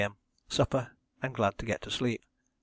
M., 0.03 0.15
supper, 0.49 0.97
and 1.21 1.31
glad 1.35 1.59
to 1.59 1.65
get 1.67 1.83
to 1.83 1.91
sleep. 1.91 2.23